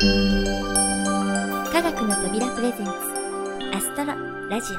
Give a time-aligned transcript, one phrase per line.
[0.00, 0.04] 科
[1.82, 2.92] 学の扉プレゼンツ
[3.74, 4.14] アストロ
[4.48, 4.76] ラジオ。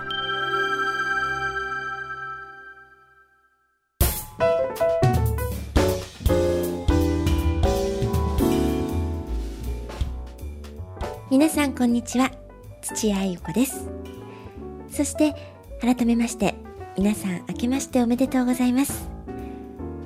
[11.30, 12.32] 皆さんこんにちは。
[12.82, 13.90] 土屋ゆ子です。
[14.90, 15.36] そして
[15.82, 16.56] 改めまして
[16.98, 19.10] 皆さん明けましておめでとうございます。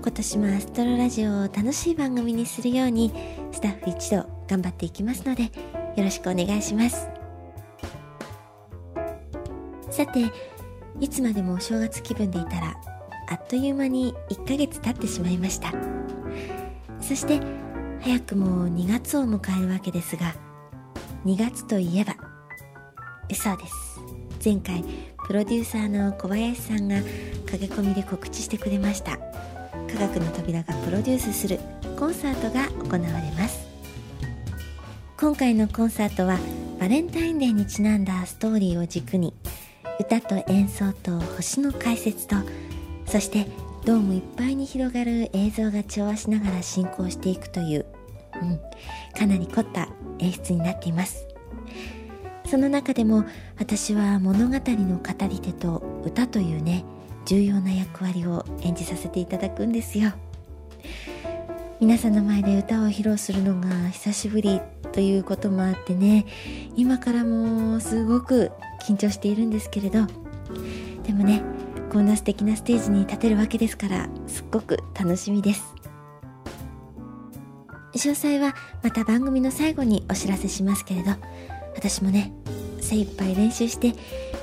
[0.02, 3.14] 今年もアストロラジオを楽しい番組にするように
[3.52, 5.50] スタッフ一同頑張っていきますのでよ
[6.04, 7.08] ろしくお願いします。
[9.90, 10.32] さて
[11.00, 12.76] いつまでもお正月気分でいたら
[13.30, 15.72] あっという間に1ヶ月経ってしまいました。
[17.00, 17.40] そして
[18.02, 20.34] 早くも2月を迎えるわけですが
[21.26, 22.16] 2月といえば
[23.34, 24.00] そうです。
[24.44, 24.84] 前回
[25.26, 26.98] プロデューサーの小林さんが
[27.46, 29.18] 駆け込みで告知してくれました。
[29.92, 31.60] 科学の扉がプロデュースする
[31.98, 33.53] コンサートが行われます。
[35.24, 36.38] 今回のコンサートは
[36.82, 39.34] バレンタインデーにちなんだストーリーを軸に
[39.98, 42.36] 歌と演奏と星の解説と
[43.06, 43.48] そして
[43.86, 47.86] ドームいっぱいに広がる映像が調和しながら進行していくという、
[48.42, 48.60] うん、
[49.18, 49.88] かなり凝った
[50.20, 51.26] 演出になっています。
[52.46, 53.24] その中でも
[53.58, 56.84] 私は物語の語り手と歌というね
[57.26, 60.12] 重要な役割を演じさせていただくんですよ。
[61.80, 66.26] 皆さんの前で歌を披露するのが久しぶりということもあってね
[66.76, 68.52] 今からもすごく
[68.88, 70.06] 緊張しているんですけれど
[71.04, 71.42] でもね
[71.92, 75.76] こんな素敵なステージに立てるわけですからすっごく楽しみです。
[77.94, 81.12] 詳細はまた番組の最後にお知らせしますけれど
[81.76, 82.34] 私もね
[82.82, 83.94] 精一杯練習して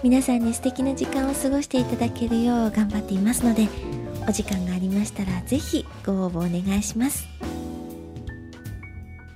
[0.03, 3.69] 皆さんに素敵な時間を過ごしていただけるよう頑張っていますので
[4.31, 7.27] お時間がありましたら是非ご応募お願いします。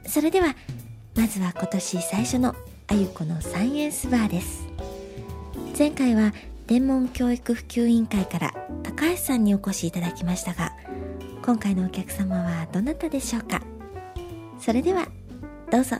[0.07, 0.55] それでは
[1.17, 2.55] まずは今年最初の
[2.87, 4.69] あゆこのサイエンスバーです。
[5.77, 6.33] 前回は
[6.69, 10.71] 天文教育普及委員会から高橋さんにお越しいただきましたが
[11.45, 13.61] 今回のお客様はどなたでしょうか？
[14.61, 15.09] それでは
[15.73, 15.97] どうぞ。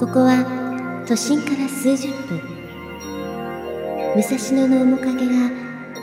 [0.00, 0.59] ここは
[1.10, 2.40] 都心から数十分。
[4.14, 5.50] 武蔵野の面影が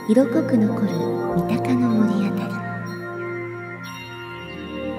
[0.06, 0.88] 色濃く残る
[1.34, 2.44] 三鷹の森あた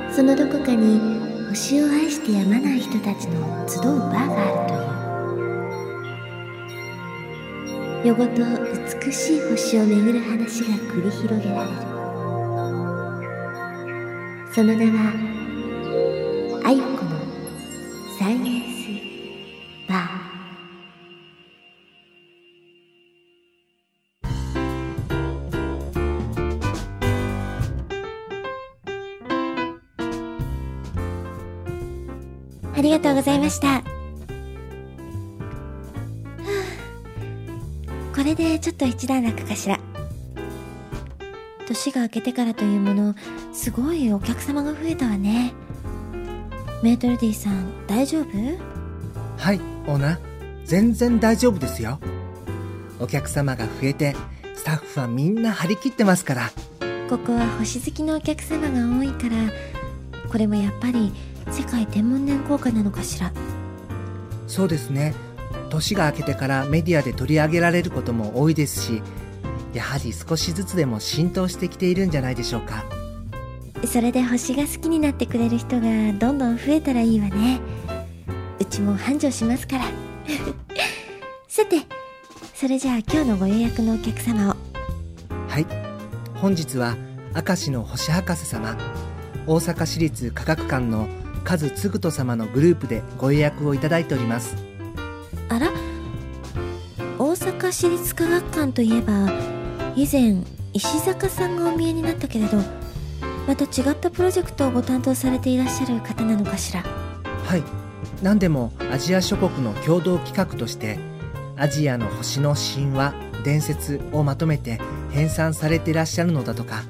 [0.09, 0.12] り。
[0.12, 4.74] そのどこかに星を愛してやまない人たちの集うバーがある
[8.02, 8.08] という。
[8.08, 8.41] 夜ごと
[9.06, 11.76] 美しい星を巡る話が繰り広げられる。
[14.52, 15.14] その名は
[16.66, 17.12] あゆこの
[18.18, 18.69] サイ
[33.50, 33.82] ました。
[38.16, 39.80] これでちょっと一段落かしら。
[41.68, 43.16] 年が明けてからというもの
[43.52, 45.54] すごいお客様が増えたわね。
[46.84, 48.28] メートルディさん大丈夫？
[49.38, 50.20] はいオーナー。
[50.66, 52.00] 全然大丈夫ですよ。
[53.00, 54.16] お客様が増えて
[54.56, 56.52] スタッフはみんな張り切ってますから。
[57.09, 59.52] ここは星好きのお客様が多いから
[60.32, 61.12] これもやっぱり
[61.59, 63.31] 世界天文年効果なのかしら？
[64.47, 65.14] そうですね。
[65.70, 69.02] 年が明けてからメディアで取り上げられることも多いですし
[69.74, 72.86] やはり少しずつでも浸透してきているんじゃないでしょうか。
[73.86, 77.59] それで星が好きになってくれる人がどんどん増えたらいいわね。
[78.59, 79.86] うちも繁盛しますから。
[81.47, 81.81] さて
[82.56, 84.56] それじゃあ今日のご予約のお客様を。
[85.50, 85.66] はい。
[86.36, 86.96] 本日は
[87.36, 88.78] 明石の星博士様
[89.46, 91.08] 大阪市立科学館の
[91.50, 94.56] カズツグト様のグループでご予約をいただいております。
[95.50, 95.72] あら
[97.18, 99.28] 大阪市立科学館といえば
[99.96, 100.44] 以前
[100.74, 102.58] 石坂さんがお見えになったけれど
[103.47, 106.84] また違ったプロジェクトをご担当されていらっしゃる方なのかしら？
[106.84, 107.64] はい。
[108.22, 111.00] 何でもアジア諸国の共同企画として
[111.58, 114.79] アジアの星の神話伝説をまとめて
[115.09, 116.84] 編纂されていらっしゃるのだとか。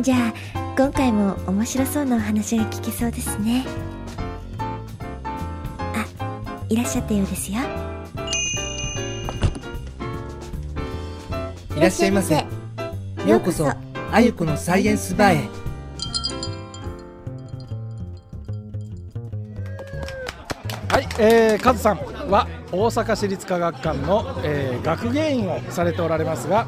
[0.00, 3.66] じゃあ今回も面白そうなお話が聞けそうですね。
[5.78, 6.06] あ
[6.70, 7.58] いらっしゃったようですよ。
[11.76, 12.46] いらっしゃいませ。
[13.26, 15.48] ようこそあゆこのサイエンスバーへ。
[20.88, 21.98] はい、えー、カズさん
[22.30, 26.66] は大阪市立科学館の、えー、学芸員をされておられますが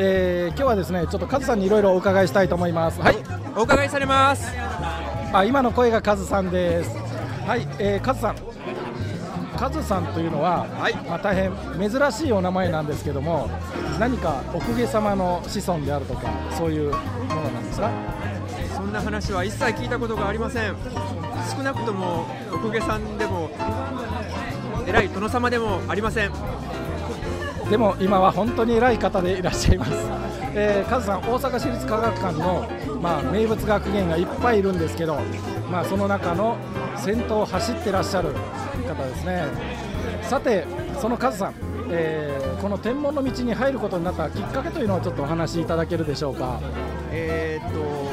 [0.00, 3.00] えー、今日はですねちょっとカズさんにいろいろお伺いしたいと思います。
[3.00, 3.16] はい。
[3.56, 4.52] お伺いされます。
[5.32, 6.96] あ今の声がカズさんです。
[7.46, 8.36] はい、えー、カズさん。
[9.56, 11.52] カズさんというのは、はい、まあ、大変
[11.90, 13.50] 珍しいお名前なんですけども
[13.98, 16.96] 何かお公家様の子孫であるとかそういうも
[17.34, 17.90] のなんですか？
[18.76, 20.76] そんな話は一切聞いたことがありません。
[21.56, 23.50] 少なくともお公家さんでも
[24.86, 26.30] 偉い殿様でもありません
[27.70, 29.92] でも今は本当に偉い方でいらっしゃいます、
[30.54, 32.66] えー、カズさん大阪市立科学館の、
[33.00, 35.18] まあ、名物学芸員がいっぱいいるんですけど、
[35.70, 36.56] まあ、その中の
[36.96, 38.32] 先頭を走ってらっしゃる
[38.86, 39.44] 方ですね。
[40.22, 40.66] さて
[40.98, 41.54] そのカズさん、
[41.90, 46.60] えー、この天文の道に入ることになったきっかけというのをちょっとお話しいただけるでしょうか。
[47.10, 48.07] えー、っと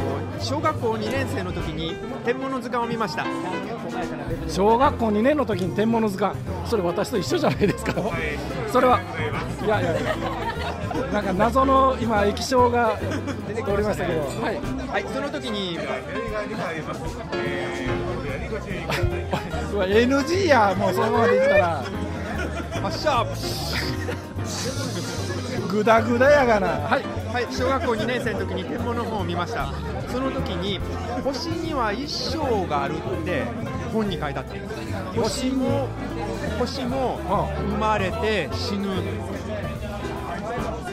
[0.45, 3.25] 小学校2年生の時に天文の図鑑を見ました。
[4.47, 6.39] 小学校2年の時に天文の図鑑。
[6.67, 7.93] それ私と一緒じゃないですか。
[8.71, 8.99] それは
[9.63, 9.95] いやいや。
[11.11, 12.99] なんか謎の今液晶が
[13.47, 14.19] 出てきましたけど。
[14.19, 15.79] はい、はい、その時に
[19.73, 21.83] NG やもうそのままでいったら。
[22.83, 23.25] 発射
[25.71, 26.67] グダグダやがな。
[26.67, 29.69] はい、はい、小学校2年生の時に天文の本を見ました。
[30.09, 30.79] その時に
[31.21, 33.43] 星には一生があるって
[33.91, 35.89] 本に書いてあった星も
[36.57, 38.87] 星も生まれて死ぬ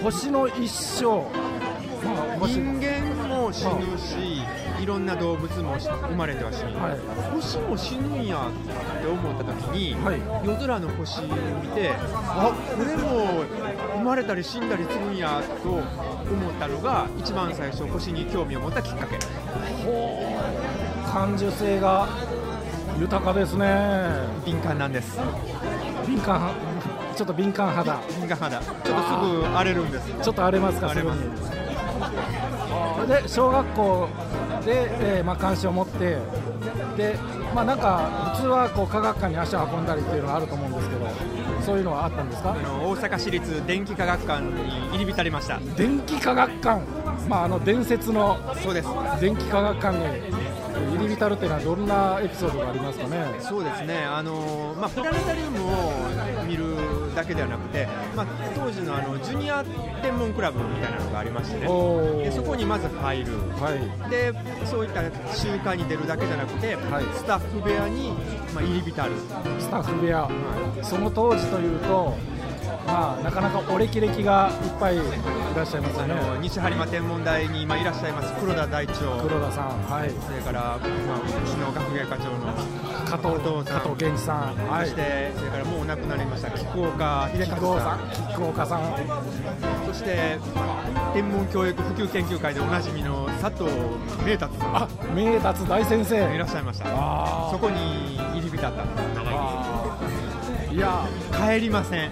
[0.02, 1.22] 星の一生。
[2.02, 4.42] 人間も死ぬし、
[4.82, 6.98] いろんな動物も生まれては死ぬ、はい、
[7.32, 13.44] 星も死ぬんやって思った時に、はい、夜空の星を見てあこれも
[13.94, 15.80] 生まれたり死んだりするんやと
[16.32, 19.18] 思ったのが一番最初星に興味を持ったきっかけ。
[19.84, 20.38] ほ
[21.06, 21.10] う。
[21.10, 22.08] 感受性が
[22.98, 23.66] 豊かですね。
[24.44, 25.18] 敏感なんです。
[26.06, 26.52] 敏感
[27.16, 28.00] ちょっと敏感肌。
[28.18, 28.60] 敏感肌。
[28.60, 28.92] ちょっとす
[29.40, 30.12] ぐ荒れるんです。
[30.22, 31.62] ちょっと荒れますか荒れます。
[33.06, 34.08] で小学校
[34.64, 36.18] で、えーまあ、関心を持って
[36.96, 37.16] で、
[37.54, 41.06] まあ、なんか普通はこう科学館に足を運んだりっていうのがあると思うんですけど
[41.62, 42.52] そういうのはあったんですか？
[42.52, 44.52] あの大阪市立電気科学館に
[44.90, 45.60] 入り浸りました。
[45.76, 46.82] 電気科学館、
[47.28, 48.88] まあ、あの伝説のそうです。
[49.20, 50.04] 電気科学館に
[50.90, 53.36] 入り浸るっていうのはどんなエピソードがありますかね？
[53.40, 54.04] そうですね。
[54.04, 55.92] あの、まあ、プラネタリウムを
[56.46, 59.64] 見るだけではなくて、まあ、当時のあのジュニア
[60.02, 61.66] 天文クラブみたいなのがありましてね。
[62.24, 63.70] でそこにまず入る、は
[64.06, 64.32] い、で
[64.66, 65.02] そういった
[65.34, 68.12] 集会に出るだけじゃなくて、はい、スタッフ部屋に、
[68.54, 69.12] まあ、入り浸る。
[69.58, 70.28] スタッフ部屋、は
[70.80, 72.16] い、その当時というと
[72.86, 75.00] まあ、なかなかお歴々がいっぱいい
[75.56, 76.14] らっしゃいますよね。
[76.40, 79.22] 西播磨天文台に今いらっしゃいます黒田大長。
[79.22, 82.52] 黒田さん、はい、それから、まあ、うちの学芸課長の
[83.04, 88.30] 加藤加藤健一さん、はい、そしてそれからもう亡くなりました菊岡秀和さん。
[88.32, 88.80] 菊岡さん
[89.86, 90.38] そして
[91.14, 93.70] 天文教育普及研究会でおなじみの佐藤
[94.26, 94.76] 明達さん。
[94.76, 96.34] あ明達大先生。
[96.34, 96.86] いらっしゃいました。
[97.50, 98.82] そこに入り浸った。
[98.82, 102.10] んですいや帰りません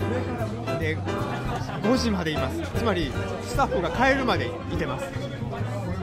[0.80, 2.60] で5時までいます。
[2.78, 3.12] つまり
[3.42, 5.06] スタッフが帰るまでいてます。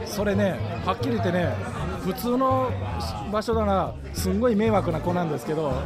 [0.05, 1.53] それねはっきり言ってね
[2.05, 2.71] 普通の
[3.31, 5.83] 場所ならすんごい迷惑な子なんですけど、は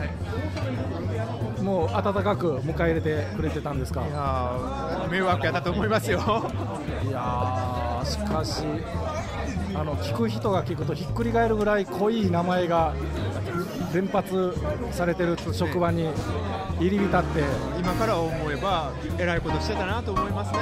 [1.60, 4.06] い、もう温かく迎え入れてくれてたんですか？
[4.06, 6.20] いや迷惑やったと思いますよ。
[7.08, 8.64] いやしかし
[9.74, 12.94] あの聞く人が聞くとひっくり返るぐらい濃い名前が
[13.94, 14.54] 連発
[14.92, 16.08] されてる職場に
[16.80, 17.44] 入り浸って。
[17.80, 20.60] 今から思えばえらいことしてたなと思いますね。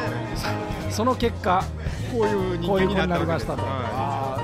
[0.90, 1.64] その結果
[2.12, 4.40] こういう人間になりましたと、は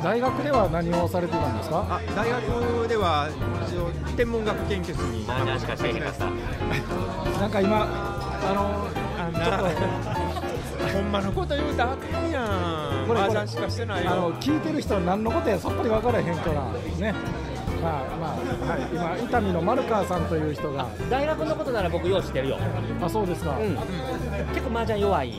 [0.00, 1.84] い、大学では何をされてたんですか？
[1.90, 3.28] あ大学では
[3.68, 5.24] 一応天文学研究室に。
[5.60, 6.26] しかしてました。
[7.40, 9.58] なんか今あのあちょっ
[10.14, 10.30] と。
[10.90, 13.06] ほんまのこと言うたらあかんやん。
[13.06, 16.62] これこれしかしてないあの聞いてる人は何のことやさっぱり分からへんから
[16.98, 17.14] ね
[17.80, 20.86] まあまあ、はい、今伊丹の丸川さんという人が。
[21.08, 22.58] 大学のことなら僕よう知ってるよ。
[23.02, 23.76] あそうですか、うん、
[24.54, 25.34] 結構麻雀弱い。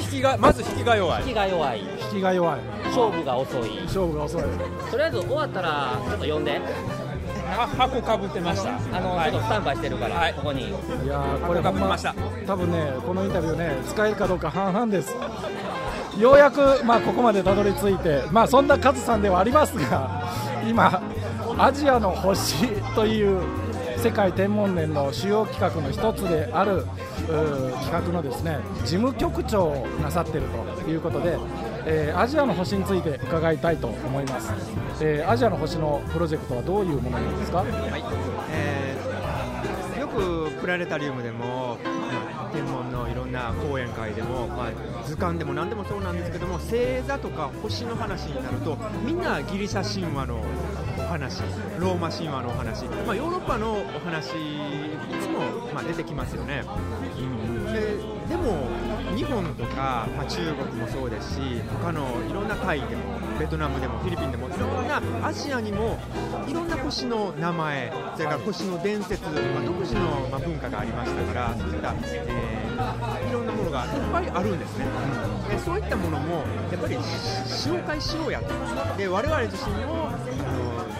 [0.00, 1.22] 引きがまず引きが弱い。
[1.22, 1.80] 引きが弱い。
[1.80, 1.86] 引
[2.18, 2.60] きが弱い。
[2.84, 3.82] 勝負が遅い。
[3.84, 4.42] 勝負が遅い。
[4.90, 6.60] とりあえず終わったらちょっと呼んで。
[7.76, 8.76] 箱かぶってました。
[8.96, 10.68] あの、はい、ちょっとスタンバイしてるから、はい、ここに。
[10.68, 10.72] い
[11.06, 11.96] やこれほんま
[12.46, 15.14] 多分ねこのインタビューね使えるかどうか半々です。
[16.18, 20.32] ようやく、まあ、ここまでたどり着いて、まあ、そんなカズさんではありますが
[20.64, 21.02] 今
[21.56, 23.40] アジアの星という
[23.96, 26.84] 世界天文年の主要企画の一つである
[27.26, 30.48] 企画のですね事務局長をなさっている
[30.82, 31.38] ということで、
[31.86, 34.52] えー、アジアの星について伺いたいと思います、
[35.00, 37.68] えー、アジアの星のプロジェクトはどういうものなんですか、はい。
[38.50, 41.78] えー、よくプラネタリウムでも
[42.52, 50.42] 天文のいろんな講演会でも、まあ、図鑑でも何でもそうなんですけども星座とか星の話になるとみんなギリシャ神話の
[51.04, 51.42] お話
[51.78, 54.32] ローマ神話のお話、まあ、ヨーロッパのお話い
[55.20, 56.64] つも、まあ、出てきますよね。
[57.72, 58.68] ででも
[59.14, 61.40] 日本とか、まあ、中国もそうですし
[61.82, 63.02] 他のいろんなタイでも
[63.38, 65.98] ベトナムでもフィリピンでもいろんなアジアにも
[66.48, 74.86] いろんな星の名前それから星の伝説、まあ、独自の、まあ、文化がありましたからそういった、えー、いろんなものがいっぱいあるんですね、
[75.50, 78.54] でそういったものもやっぱり紹介しようやと。
[78.96, 80.10] で我々自身も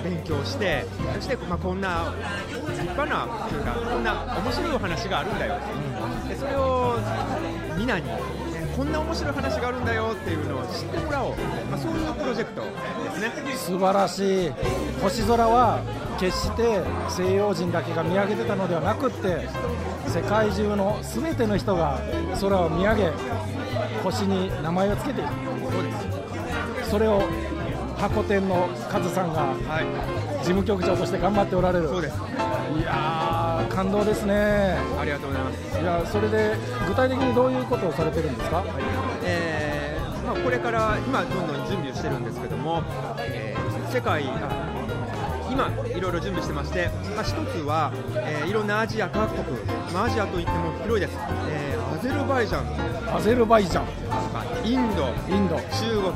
[0.04, 0.84] 勉強して
[1.14, 2.14] そして、まあ、こんな
[2.50, 5.54] 立派なというかこんな面白いお話があるんだよ、
[6.28, 6.98] でそれを
[7.76, 8.04] みんなに
[8.76, 11.34] こんな面白い話があるんだよっていうのを知ってもらおう、
[11.70, 12.68] まあ、そういうプロジェクトで
[13.14, 13.56] すね。
[13.56, 14.52] 素晴らしい。
[15.00, 15.80] 星空は
[16.18, 19.48] 決して西洋人だけが見上げてたのではなくって
[20.08, 22.00] 世界中の全ての人が
[22.40, 23.12] 空を見上げ
[24.02, 25.30] 星に名前を付けている。
[25.70, 25.92] そうで
[26.84, 26.90] す。
[26.90, 27.22] それを
[28.08, 29.54] 箱店のカズさんが
[30.40, 32.16] 事務局長として頑張っておられる、そうです。
[32.78, 34.76] いや感動ですね。
[35.00, 35.80] ありがとうございます。
[35.80, 36.54] いやそれで
[36.86, 38.66] 具体的にどういうことをされてるんですか、はい、
[39.24, 42.82] えー、まあ、これから今どんどん準備をしてるんですけども、
[43.20, 44.24] えー、世界
[45.50, 49.58] 今いろいろ準備してまして、まあ、一つは、えー、いろんなアジア各国、
[49.94, 51.16] まあ、アジアといっても広いです、
[51.48, 53.16] えー、アゼルバイジャン。
[53.16, 53.84] アゼルバイジャン、
[54.32, 55.56] まあ、インドインド。
[55.56, 55.62] 中
[56.00, 56.14] 国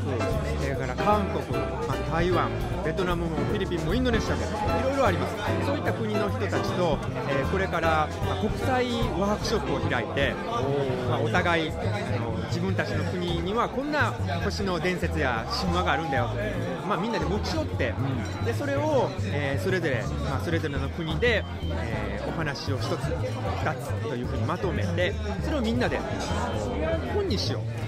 [0.61, 2.51] それから韓国、まあ、台湾
[2.85, 5.35] ベトナムもフィリピンもインドネシアもいろいろあります。
[5.67, 8.87] そういった国の人たちと、えー、これから、まあ、国際
[9.19, 10.35] ワークショップを開いて
[11.09, 11.75] まあ、お互いあ
[12.21, 14.13] の自分たちの国にはこんな
[14.45, 16.31] 星の伝説や神話があるんだよ
[16.89, 17.95] まあ、みんなで持ち寄って、
[18.41, 25.15] うん、でそれを、えー、それぞれ、まあ、それぞれの国で、えー、お話を1つ2つというふうにまとめて
[25.45, 25.99] それをみんなで
[27.15, 27.88] 本にしよう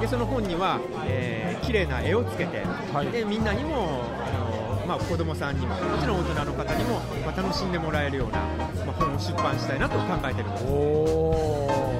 [0.00, 2.62] でその本には、えー、綺麗な絵をつけて、
[2.92, 8.38] はい、でみんなにもあの、まあ、子供さんにももちろん大人の方にも、まあ、楽しんでもらえるような、
[8.84, 10.64] まあ、本を出版したいなと考えてるんです。
[10.68, 11.96] お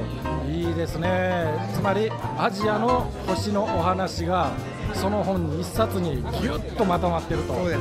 [0.48, 1.46] いいですね。
[1.74, 4.52] つまりアジアの星のお話が
[4.94, 7.54] その本1冊にぎゅっとまとまってると。
[7.54, 7.80] そうです。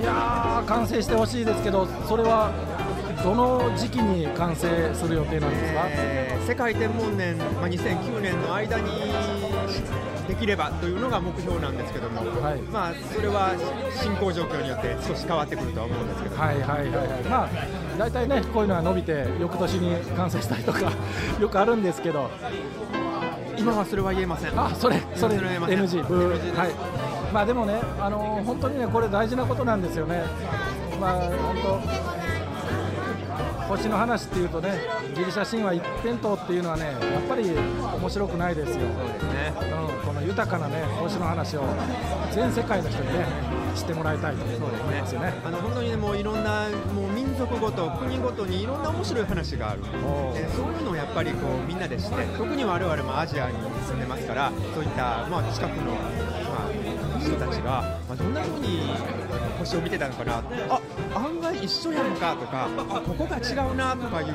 [0.00, 2.52] いやー完成してほしいですけどそれは
[3.24, 8.90] どの時期に完成する予定なんですか、えー、世界天文年、まあ、2009年の間に
[10.28, 13.52] できればというのが目標なんですけども、はい、まあ、それは
[13.98, 17.48] 進行状況によって少し変わってくるとは思うんですけど、はいはいはいはいまあ、
[17.96, 20.92] 大体ね、こういうのは伸びて、翌年に完成したりとか
[21.40, 22.30] よくあるんですけど、
[23.56, 24.60] 今はそれは言えません。
[24.60, 26.70] あ、それ、それ、NG、ブー、はい。
[27.32, 30.24] まあ、でもね、あのー、本当にね、これ大事なことなんですよね。
[31.00, 32.13] まあ、本当。
[33.76, 34.78] 星の話っていうとね
[35.16, 39.52] ギリシャ神話一辺倒っていうのはねやっぱり面白くないですよ、そうですね。
[39.98, 41.64] うん、この豊かなね星の話を
[42.32, 43.26] 全世界の人にね
[43.74, 49.82] 知ってもらいたいと思いますよね、ね、あの本当に、ね、もういろんなもう民族ごと国ごとにいろんな面白い話がある。
[49.82, 53.54] でそういうのをやっぱりこうみんなでして特に我々もアジアに
[53.88, 55.98] 住んでますからそういった、まあ、近くの、ま
[57.16, 58.82] あ、人たちが、まあ、どんなふうに
[59.58, 60.80] 星を見てたのかなあ
[61.14, 64.34] 案外一緒やんかとかあここが違うなとかいう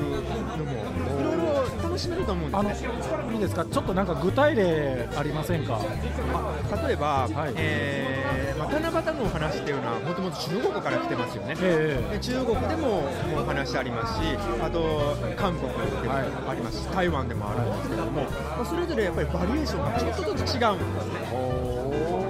[0.64, 0.72] も
[1.20, 1.50] いろいろ
[1.82, 2.88] 楽しめると思うんです、ね、
[3.32, 3.64] いいですか？
[3.64, 5.80] ちょっとなんか具体例ありませんか？
[5.82, 13.04] あ例えば、はい、えー、まあ、七夕のお話っていうのはもともと中国から来てますよね、えー、で中国でも
[13.36, 15.76] お話ありますしあと韓国で
[16.08, 22.29] もありますし、はい、台湾でもあるんですけども、まあ、それぞれやっぱりバリエーションがちょっとずつ違うんですね。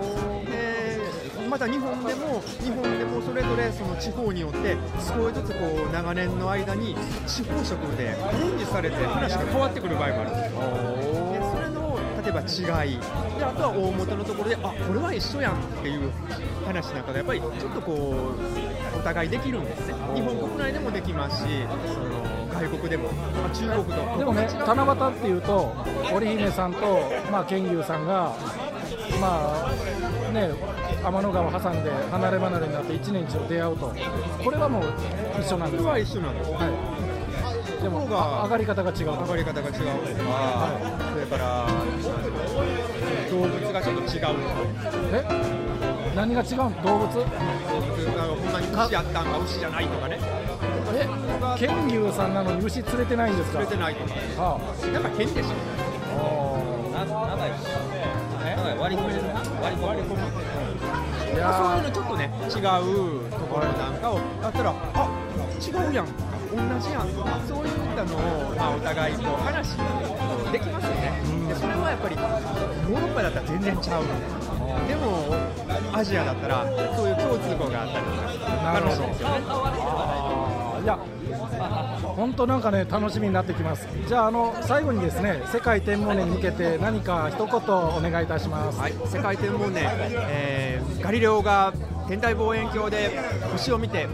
[1.61, 10.61] また日本でも日本でもそれぞれその地方によって少しずつこう長年の間に地方色でアレンジされて話が変わってくる場合もあるんですよ。
[11.33, 12.99] でそれの例えば違い。
[13.39, 16.11] であとは大元のところであこれは一緒やんっていう
[16.65, 17.93] 話なんかがやっぱりちょっとこ
[18.95, 19.95] うお互いできるんですね。
[20.15, 21.49] 日本国内でもできますし
[21.93, 25.75] その外国でも、まあ、中国とでもね七夕っていうと
[26.11, 28.35] 織姫さんと、まあ、剣牛さんが
[29.21, 30.49] まあね
[31.03, 33.95] 天の川挟んで離れ離れになって一年一度出会うと。
[34.45, 34.85] これはもう
[35.41, 35.83] 一緒なんです。
[35.83, 36.59] これは一緒なんです、は
[37.79, 40.83] い、でも上がり方が違う上がり方が違うとか、はい、
[41.15, 41.67] それから
[43.31, 44.37] 動物がちょっと違う
[45.13, 45.25] え？
[46.15, 47.09] 何が違う動物？
[47.09, 47.27] 動物
[48.17, 50.19] がほんまに牛やったんが牛じゃないとかね。
[50.93, 51.07] え？
[51.59, 53.61] 剣牛さんなのに牛連れてないんですか？
[53.61, 55.49] 連れてないとか、はあ、なんか変でしょ。
[56.93, 57.65] あ長いし
[58.79, 59.13] 割り込み
[59.63, 60.21] 割り込み
[61.31, 65.09] そういうのちょっとね違うところなんかをやったらあ
[65.61, 66.07] 違うやん
[66.51, 67.07] 同じやん
[67.47, 69.77] そういったのを、まあ、お互いこう話
[70.51, 71.13] できますよね、
[71.49, 74.05] でそれはやっぱりヨーロッパだったら全然ちゃう
[74.89, 75.37] でも
[75.93, 79.39] アジアだったらそういう共通項があったりとか楽しいですよね。
[80.83, 80.99] いや
[82.15, 83.87] 本当なんかね楽しみになってきます。
[84.07, 89.89] じゃああの最後にですね世界天文年に向けて何か一言お願いいたします、はい、世界天文年、
[90.31, 91.73] えー、ガリレオが
[92.09, 93.19] 天体望遠鏡で
[93.53, 94.07] 星を見て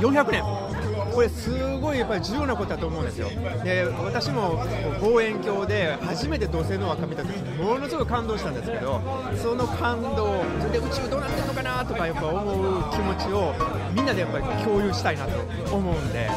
[0.00, 0.73] 400年。
[1.14, 3.28] これすごいやっぱり重要なことだと思うんですよ。
[3.62, 4.64] で私も
[5.00, 9.00] 望遠鏡で初めて土星の輪っか見た時ものすごい感動したんですけど
[9.36, 13.54] その感動それで宇宙どうなってるのかなとかやっぱ思う気持ちを
[13.94, 16.28] みんなでやっぱり共有したいなと思うんで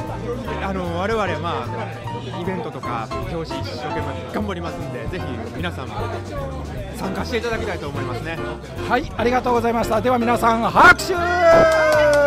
[0.63, 5.95] あの我々まあイベントとか表紙一生懸命頑張りますんでぜひ皆さんも
[6.95, 8.37] 参加していただきたいと思いますね。
[8.87, 10.01] はいありがとうございました。
[10.01, 12.26] では皆さん拍手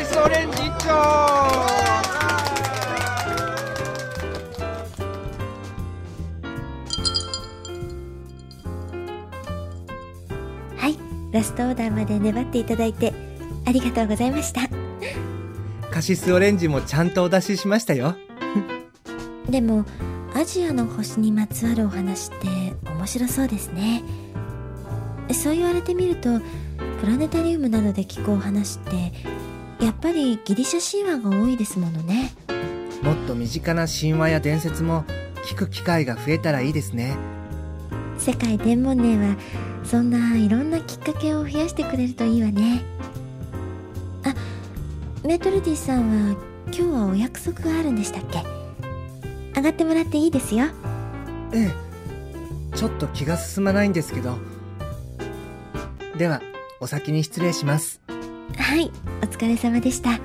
[0.00, 0.94] シスオレンジ一丁。
[10.74, 10.96] はい
[11.32, 13.12] ラストオーダーまで粘っていただいて
[13.66, 14.62] ありがとうございました。
[15.90, 18.16] カシスオレンジもちゃんとお出ししましたよ。
[19.50, 19.84] でも
[20.34, 22.46] アジアの星にまつわるお話って
[22.90, 24.02] 面白そうですね。
[25.34, 26.40] そう言われてみると
[27.00, 29.39] プラネタリウムなどで聞くお話って
[29.80, 32.32] やっぱりギリシャ神話が多いですものね。
[33.02, 35.04] もっと身近な神話や伝説も
[35.46, 37.16] 聞く機会が増えたらいいですね。
[38.18, 39.36] 世界天文年は
[39.82, 42.82] そんないろんなきっかけを増やしてくれるといいわね。
[44.24, 44.34] あ
[45.26, 48.44] メートルディさんは今日はお約束があるんでしたっけ？
[49.56, 50.66] 上がってもらっていいですよ。
[51.52, 51.70] え
[52.74, 52.76] え。
[52.76, 54.36] ちょっと気が進まないんですけど。
[56.18, 56.42] では
[56.80, 58.02] お先に失礼します
[58.56, 58.90] はい
[59.22, 60.18] お疲れ様でした。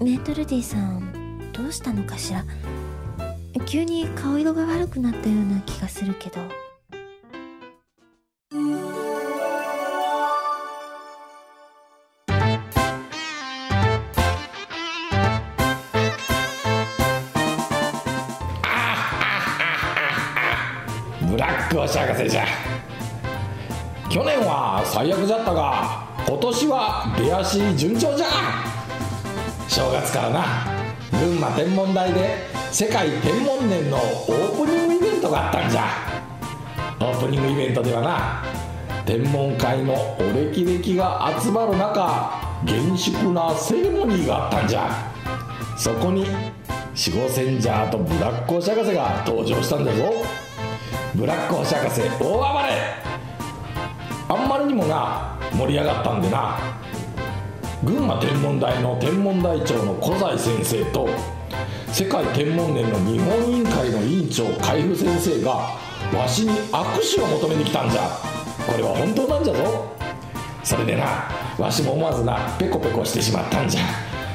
[0.00, 2.44] メートルディさんどうしたのかしら？
[3.66, 6.40] 急に顔色が悪くなったような気がするけど。
[21.28, 22.46] ブラックお博士じゃ
[24.16, 28.26] 去年は最悪じゃったが今年は出足順調じゃ。
[29.68, 30.64] 正月からな
[31.20, 32.38] 群馬天文台で
[32.72, 35.84] 世界天文年のオープニングイベントがあったんじゃ。
[36.98, 38.42] オープニングイベントではな
[39.04, 44.88] 天文界のお歴々が集まる中厳粛なセレモニーがあったんじゃ。
[45.76, 46.24] そこに
[46.96, 50.10] 守護センジャーとブラックお博士が登場したんだぞ。
[51.14, 53.15] ブラック星博士大暴れ。
[54.28, 56.58] あんまりにもな盛り上がったんでな
[57.84, 61.08] 群馬天文台の天文台長の小西先生と
[61.92, 65.52] 世界天文年の日本委員会の委員長海部先生が
[66.12, 66.84] わしに握
[67.14, 68.02] 手を求めに来たんじゃ。
[68.66, 69.96] これは本当なんじゃぞ。
[70.62, 71.04] それでな
[71.58, 73.80] わしも思わずなペコペコしてしまったんじゃ。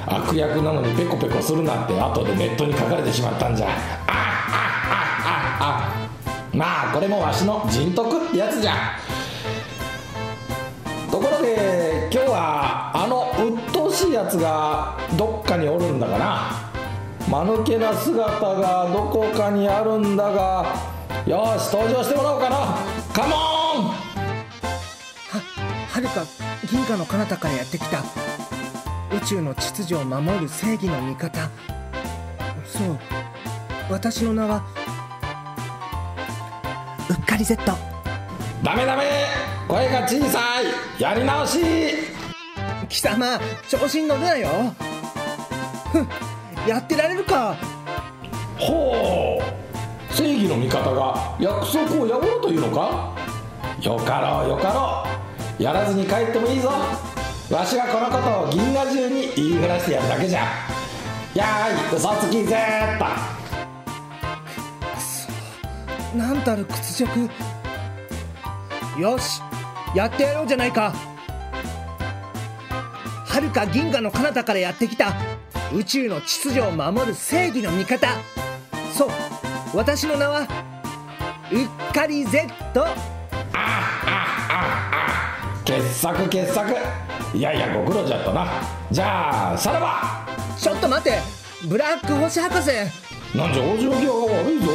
[0.08, 3.68] 悪役なのにペコペコするなって後でネットに書かれてしまったんじゃ。
[3.68, 3.74] ああ
[4.08, 5.94] ああ
[6.54, 6.58] あ。
[6.58, 8.98] まあこれもわしの人徳ってやつじゃ。
[11.42, 16.72] ところで今日はあの鬱陶しいやつがどっかにおるんだがな。
[17.28, 20.76] 間抜けな姿がどこかにあるんだが。
[21.26, 22.58] よし登場してもらおうかな。
[23.14, 23.96] カモンは
[25.90, 26.24] はるか
[26.70, 28.04] 銀河の彼方からやってきた。
[29.16, 31.50] 宇宙の秩序を守る正義の味方。
[32.66, 33.00] そう。
[33.90, 34.64] 私の名は
[37.10, 37.66] うっかり Z
[38.64, 40.66] ダメダメ声が小さい。
[41.02, 41.60] やり直し。
[42.90, 44.50] 貴様調子に乗るなよ。
[45.94, 46.10] ふん
[46.68, 47.56] やってられるか。
[48.58, 50.14] ほう。
[50.14, 53.16] 正義の味方が約束を破るというのか？
[53.82, 55.06] よかろうよかろ
[55.58, 55.64] う。
[55.64, 56.70] やらずに帰ってもいいぞ。
[57.50, 60.42] わしがこのことを銀河中に言いふらしてやるだけじゃ。
[61.34, 63.00] やーい嘘つきぜーっ
[66.14, 66.18] と。
[66.18, 67.30] なんたる屈辱。
[69.00, 69.42] よし
[69.96, 70.94] やってやろうじゃないか。
[73.26, 75.14] はるか銀河の彼方からやってきた。
[75.74, 78.08] 宇宙の秩序を守る正義の味方。
[78.94, 79.10] そう
[79.74, 82.48] 私の名はうっかり Z
[85.66, 86.72] 傑作傑作
[87.34, 88.48] いやいやご苦労じゃったな
[88.92, 90.28] じゃあさらば
[90.58, 91.20] ちょっと待って
[91.68, 92.70] ブラック星博士
[93.38, 94.72] なんじゃおじの際が悪いぞ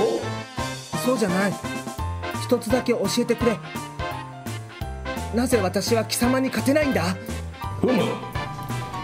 [1.04, 1.52] そうじゃない
[2.42, 3.58] 一つだけ教えてくれ
[5.34, 7.16] なぜ私は貴様に勝てないんだ？
[7.80, 8.02] ふむ。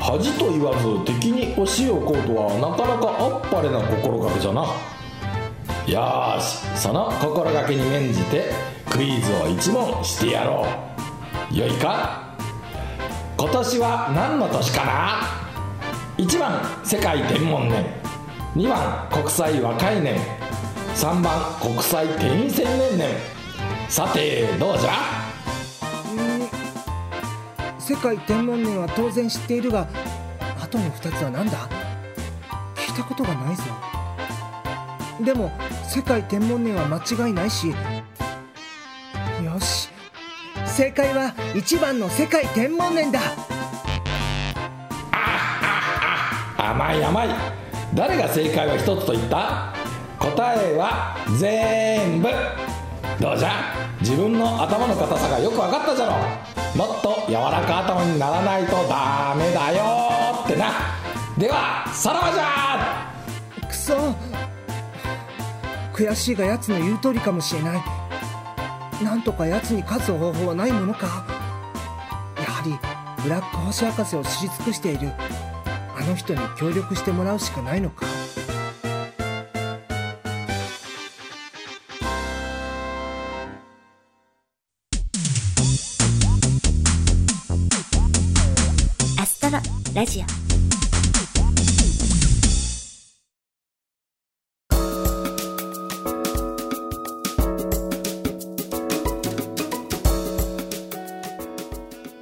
[0.01, 4.63] 恥と言わず敵に教えをこうとはなかなかあっぱれな心がけじゃな。
[5.87, 8.51] よしその心がけに免じて
[8.91, 10.67] クイズを一問してやろ
[11.53, 11.57] う。
[11.57, 12.35] よいか？
[13.37, 17.85] 今年は何の年かな？1番世界天文年。
[18.57, 20.19] 2番国際和解年。
[20.95, 23.09] 3番国際天線年年
[23.89, 25.22] さてどうじゃ？
[27.85, 29.88] 世界天文年は当然知っているが
[30.62, 31.68] あとの2つは何だ？
[32.77, 33.64] 聞いたことがないぞ。
[35.21, 35.51] でも
[35.83, 37.71] 世界天文年は間違いないし。
[37.71, 37.75] よ
[39.59, 39.88] し。
[40.64, 43.18] 正解は1番の世界天文年だ。
[46.57, 47.29] 甘い甘い。
[47.95, 49.75] 誰が正解は一つと言った？
[50.21, 52.29] 答えは全部。
[53.21, 53.82] どうじゃ？
[54.03, 56.12] 自分の頭の硬さがよく分かったじゃろ。
[56.77, 60.43] もっと柔らか頭にならないとダメだよ。
[60.45, 60.73] ってな。
[61.38, 63.69] ではさらばじゃ。
[63.69, 63.95] くそ。
[65.95, 67.83] 悔しいが奴の言う通りかもしれない。
[69.05, 71.25] なんとか奴に勝つ方法はないものか。
[72.38, 72.77] やはり
[73.23, 75.12] ブラック星博士を知り尽くしている。
[75.97, 78.05] あの人に協力してもらうしかないのか。
[90.03, 90.23] ラジオ。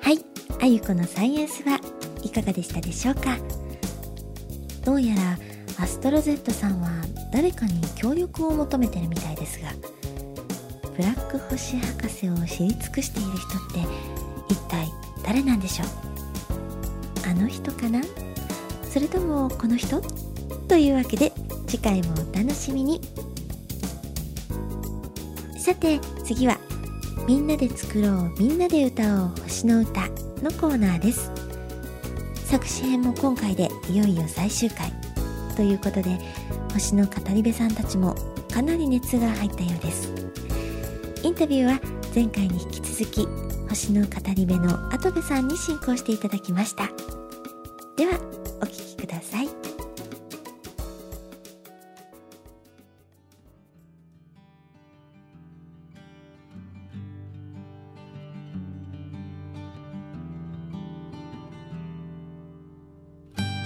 [0.03, 0.23] はい
[0.61, 1.81] あゆこのサイエンスは
[2.23, 3.39] いかがでしたでしょうか？
[4.85, 5.39] どうやら
[5.83, 6.91] アストロ Z さんは
[7.33, 9.71] 誰かに協力を求めてるみたいですが
[10.99, 14.87] ブラック星博士を知り尽くしている人って一体
[15.25, 16.10] 誰なんでしょう？
[17.31, 18.01] あの人かな？
[18.83, 20.03] それともこの人？
[20.67, 21.33] というわけで
[21.69, 23.01] 次回もお楽しみに。
[25.57, 26.59] さて次は
[27.29, 30.09] 「みんなで作ろうみんなで歌おう星の歌」
[30.43, 31.31] のコーナーです。
[32.47, 34.93] 作詞編も今回でいよいよ最終回。
[35.55, 36.19] ということで
[36.73, 38.17] 星の語り部さんたちも
[38.53, 40.13] かなり熱が入ったようです。
[41.23, 41.81] インタビューは
[42.13, 43.29] 前回に引き続き
[43.69, 46.91] 星の語り部の跡部さんに進行していただきました。
[48.01, 48.19] では
[48.63, 49.49] お聴きください。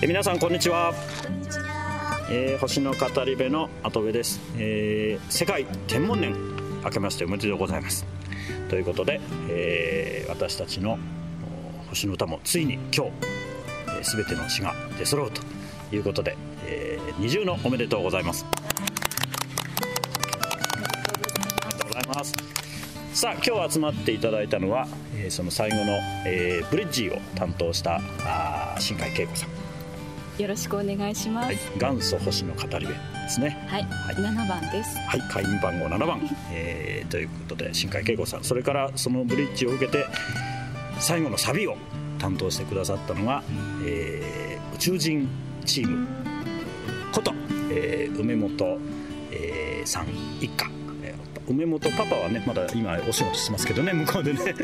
[0.02, 0.92] え皆さんこんにちは。
[2.28, 6.34] えー星の語り部の跡部です、えー世界天文年
[6.82, 8.04] 明けましておめでとうございます。
[8.68, 10.98] ということで、えー私たちの
[11.86, 13.12] お星の歌もついに今日、
[14.04, 15.40] えー全ての詩が出揃うと
[15.94, 16.36] いうことで、
[16.66, 18.48] えー二重のおめでとうございますあ
[21.68, 22.34] りがとうございます
[23.14, 24.86] さあ今日集まっていただいたのは、
[25.16, 29.50] えーその最後の、えーブリッジを担当したあー新海恵子さん
[30.42, 31.46] よろしくお願いします。
[31.46, 33.50] はい、元祖星の語り部ですね。
[33.68, 34.98] はい、はい7番です。
[34.98, 36.20] はい、会員番号7番、
[36.52, 40.04] えーということで新海恵子さん、それからそのブリッジを受けて
[40.98, 41.76] 最後のサビを
[42.24, 43.42] 担当してくださったのが、
[43.84, 45.28] えー宇宙人
[45.64, 46.06] チーム
[47.12, 47.32] こと、
[47.70, 48.78] えー梅本、
[49.30, 50.06] えーさん
[50.40, 50.66] 一家。
[51.02, 54.54] えー梅本パパはねまだ今お仕事してますけどね向こうでね、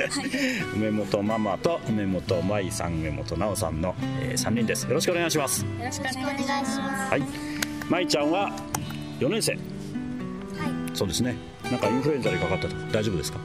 [0.74, 6.80] 梅本ママと梅本舞さん梅本直さんの、え3人ですよろしくお願いしますよろしくお願いします。
[7.10, 7.22] はい、
[7.90, 8.50] 舞ちゃんは
[9.18, 9.58] 4年生。
[10.94, 11.36] そうですね。
[11.64, 13.38] なんかインフルエンザにかかったと大丈夫ですか？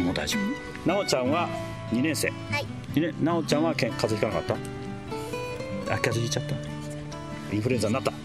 [0.00, 0.36] もう大丈
[0.84, 0.88] 夫。
[0.88, 1.48] なおちゃんは
[1.92, 2.28] 2年生。
[2.28, 2.66] はい。
[3.00, 4.56] 年なおちゃんはけん風邪ひかなかっ
[5.86, 5.94] た？
[5.94, 6.54] あ、風邪ひいちゃった。
[7.54, 8.10] インフルエンザになった。
[8.10, 8.18] 治っ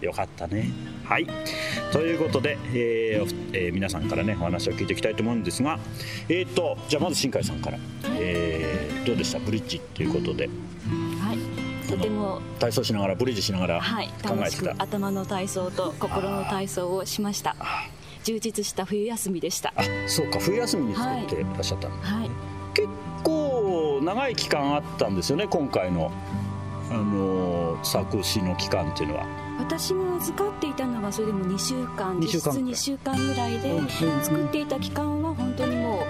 [0.00, 0.06] た。
[0.06, 0.70] よかったね。
[1.04, 1.26] はい。
[1.92, 5.78] ということで、えーおえー皆さんからねお話を聞いていきたいと思うんですが、
[6.28, 7.78] えっ、とじゃあまず新海さんから、
[8.18, 9.38] えーどうでした？
[9.38, 10.48] ブリッジということで
[11.20, 14.82] はい、とても体操しながらブリッジしながらはい考え楽してくた。
[14.82, 17.56] 頭の体操と心の体操をしました。
[18.24, 19.72] 充実した冬休みでした。
[19.76, 22.51] あそうか冬休みに作っていらっしゃったの、はい、結構
[24.02, 26.12] 長い期間あったんですよね今回の、
[26.90, 27.52] あのー
[27.84, 29.26] 作詞の期間っていうのは。
[29.58, 33.88] 私が預かっていたのはそれでも2週間、実質2週間ぐらいで、うん。
[34.22, 36.02] 作っていた期間は本当にもう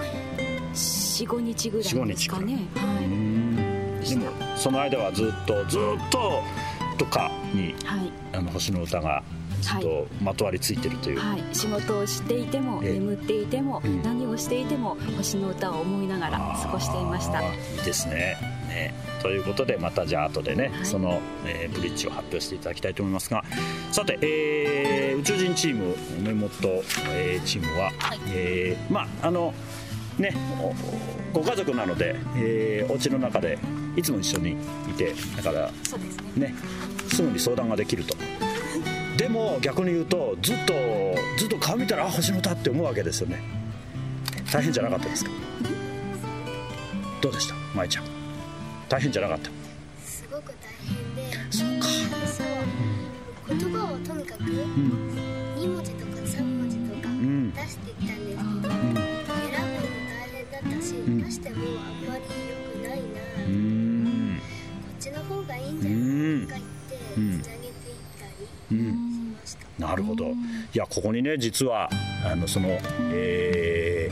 [0.72, 2.68] 4、5日ぐらいですかね。
[2.76, 6.42] はい、でもその間はずっとずっと
[6.98, 8.12] とかにはい。
[8.32, 9.22] あの星の歌が
[9.62, 12.92] ずっとまとわりついてるという、はい、仕事をしていても、ええ。
[12.94, 14.02] 眠っていても、うん。
[14.02, 17.42] 何ををしていても星の歌を思いながら過ごしていました。
[17.42, 17.46] い
[17.80, 18.36] いですね。
[18.68, 18.94] ね。
[19.22, 23.44] ということでまたじゃあ後でね、はい、その、えー、ブリッジを発表していただきたいと思いますが。
[23.92, 29.54] さて、えー、宇宙人チームメモと、えー、チームは、はい、えー、まああの
[30.18, 30.34] ね
[31.32, 33.58] ご家族なので、えー、お家の中で
[33.96, 34.52] いつも一緒に
[34.88, 35.70] いてだから
[36.36, 36.48] ね。
[36.48, 36.54] ね
[37.08, 38.16] すぐに相談ができると。
[39.16, 40.72] でも逆に言うとずっと
[41.38, 43.42] ずっと顔見たらあ星の歌って思うわけですよね。
[44.52, 45.30] 大変じゃなかったですか？
[47.20, 47.54] どうでした？
[47.74, 48.04] 舞ちゃん。
[48.88, 49.50] 大変じゃなかった？
[50.04, 51.22] すごく大変で。
[51.50, 51.86] そうか。
[52.26, 52.46] そう
[53.48, 57.08] 言葉をとにかく2文字とか3文字とか
[57.62, 59.02] 出していったんですけど、うん、選ぶの
[60.08, 63.04] 大変だったし、うん、出してもあんまり良くないな、
[63.46, 66.71] うん、こっちの方がいいんじゃないかって
[69.82, 70.26] なるほど。
[70.26, 70.34] い
[70.74, 71.90] やここにね実は
[72.24, 72.78] あのその
[73.12, 74.08] え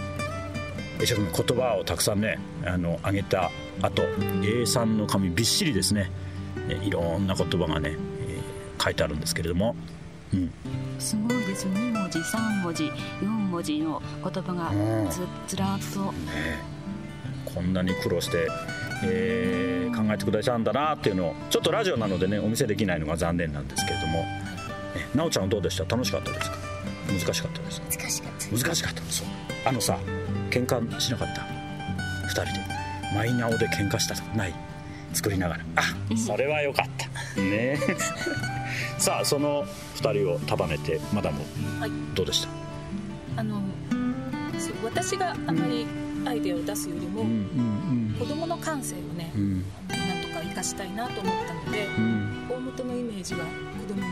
[0.98, 6.10] ー、一生懸命言葉をたくさんねあの上げたあと A3 の紙びっしりですね
[6.82, 9.74] いろんな言葉がね、えー、書いてあるんですけれども、
[10.34, 10.52] うん、
[10.98, 14.72] すごいです2文字3文字4文字の言葉が
[15.10, 16.58] ず,、ずらっと、ね、
[17.44, 18.48] こんなに苦労して、
[19.04, 24.24] えー、考えてくださるんだなっていうのをちょっとラジオなのでねお見せできないのが残念なんですけれども、
[24.96, 25.84] えなおちゃんはどうでした？
[25.84, 26.56] 楽しかったですか？
[27.08, 27.86] 難しかったですか？
[27.90, 28.46] 難しかった。
[28.56, 29.02] 難しかった。
[29.04, 29.26] そう。
[29.64, 29.98] あのさ
[30.50, 32.50] 喧嘩しなかった？2人で。
[33.14, 34.54] マイナオで喧嘩したとかない？
[35.12, 35.64] 作りながら。
[35.76, 35.82] あ
[36.16, 37.40] それはよかった。
[37.40, 37.78] ね。
[38.98, 39.64] さあその
[39.96, 41.40] 2人を束ねてマダム、
[41.80, 42.46] はい、どうでし
[43.34, 43.40] た？
[43.40, 43.60] あの
[44.84, 45.86] 私があまり
[46.26, 47.34] アイデアを出すよりも、うんうん
[48.12, 49.62] うん、子供の感性をね、うん、なん
[50.22, 54.09] とか生かしたいなと思ったので、うん、大元のイメージは子供に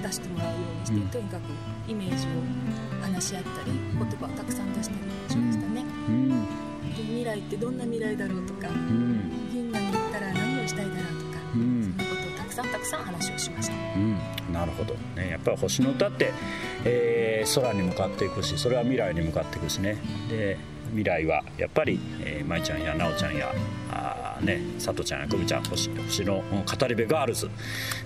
[0.00, 1.42] 出してもらうようにして、うん、とにかく
[1.88, 5.84] イメージを話し合ったり言葉をたくさん出したりしましたね。
[6.08, 6.68] うん。
[6.96, 14.18] 未来ってどんな未来だろうとか、うん、銀河に行ったら何をしたいだろうとか、うん、そんなことをたくさんたくさん話をしました、うん、
[14.52, 16.32] なるほど、ね、やっぱり星の歌って、
[16.84, 19.96] えー、空に向かっていくしそれは未来に向かっていくしね。
[20.28, 20.58] で
[20.90, 23.54] 未来はやっぱり、えー、舞ちゃんや奈緒ちゃんや
[23.90, 27.48] あ、ね、佐藤ちゃんや久美ちゃん星星の語り部ガールズ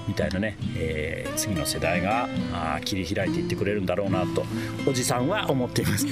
[0.08, 4.44] みたいなね、えー、次の世代があ切り開いていってくれるんだろうなと
[4.86, 6.06] おじさんは思っています。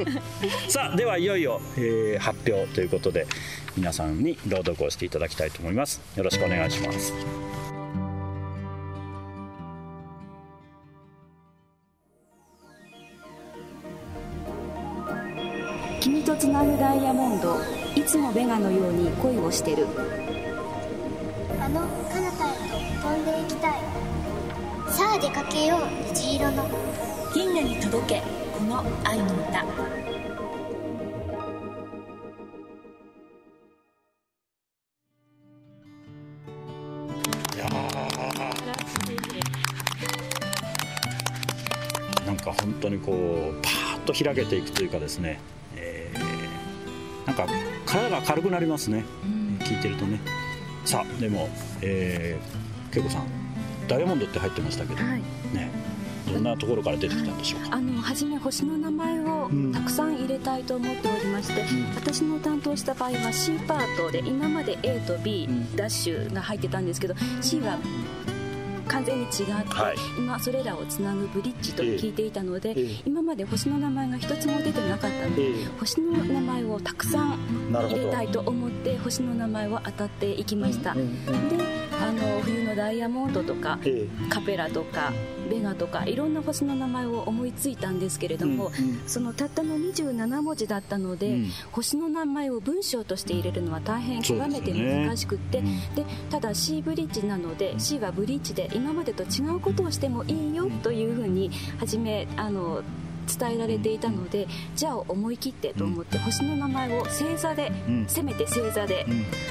[0.68, 3.26] さあではいよいよ、えー、発表ということで
[3.76, 6.00] 皆さんに朗読をしていただきたいと思います。
[6.16, 7.63] よろしくお願いします
[16.04, 17.56] 君とつなぐダイヤモンド
[17.96, 19.86] いつもベガのように恋をしてる。
[21.58, 21.80] あの
[22.12, 23.72] 彼方へと飛んでいきたい。
[24.90, 26.68] さあ出かけよう虹色の。
[27.32, 29.64] 銀河に届けこの愛の歌。
[42.26, 45.40] なんか本当にこうパーッと開けていくというかですね
[47.36, 47.54] なんか
[47.86, 50.20] 体が軽くなりますね、うん、聞いてるとね。
[50.84, 51.48] さあでも、
[51.80, 53.26] えー、恵子さん
[53.88, 55.22] ダイヤモンドって入ってましたけど、はい、
[55.54, 55.70] ね
[56.30, 67.78] どんなところから出てきたんでしょうか、はい、あの初め星の名前をたくさん入れたいと思っておりまして、うん、私の担当した場合は C パートで今まで A と B、ダッシュが入ってたんですけど C は
[68.94, 77.38] 完全に違って、はい、今それらをつなぐブリッジと聞いていたので、えー、今まで星の名前が一つも出てなかったので、えー、星の名前をたくさん
[77.72, 81.00] 入れたいと思って星の名前を当たっていきました、で
[82.00, 85.12] あの冬のダイヤモンドとか、えー、カペラとか
[85.48, 95.82] ベガとかいろんな星の名前を思いついたんですけれども、うんうん、そのたったの27文字だったので、うん、星の名前を文章として入れるのは大変極めて難しくって、ね。
[95.90, 102.82] うん、でただ C ブリッジなので C はブリッジで今までと違うことをしてもいいよというふうに初めあの
[103.24, 107.72] 伝えられていたのでじゃあ思い切ってと思って、星の名前を星座で、
[108.06, 109.06] せめて星座で、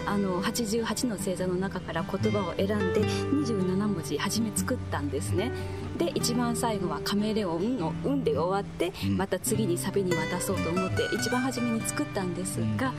[0.06, 5.52] あの88の星座の中から言葉を選んで27文字初め作ったんですね。
[5.98, 12.94] で一番最後はカメレオンの「運」で終わってまた次にサビに渡そうと思って一番初めに作ったんですが